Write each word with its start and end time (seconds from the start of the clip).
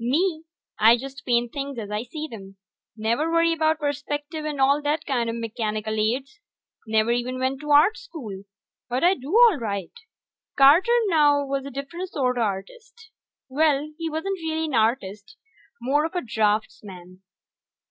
Me, 0.00 0.44
I 0.78 0.96
just 0.96 1.22
paint 1.26 1.52
things 1.52 1.76
as 1.78 1.90
I 1.90 2.02
see 2.04 2.26
'em. 2.32 2.56
Never 2.96 3.30
worry 3.30 3.52
about 3.52 3.78
perspective 3.78 4.42
and 4.42 4.58
all 4.58 4.80
that 4.80 5.04
kinda 5.04 5.34
mechanical 5.34 6.00
aids. 6.00 6.40
Never 6.86 7.12
even 7.12 7.38
went 7.38 7.60
to 7.60 7.72
Art 7.72 7.98
School. 7.98 8.44
But 8.88 9.04
I 9.04 9.12
do 9.12 9.28
all 9.34 9.58
right. 9.58 9.92
Carter, 10.56 10.98
now, 11.08 11.44
was 11.44 11.66
a 11.66 11.70
different 11.70 12.08
sorta 12.08 12.40
artist. 12.40 13.10
Well, 13.50 13.92
he 13.98 14.08
wasn't 14.08 14.38
really 14.40 14.64
an 14.64 14.74
artist 14.74 15.36
more 15.82 16.06
of 16.06 16.14
a 16.14 16.22
draftsman. 16.22 17.20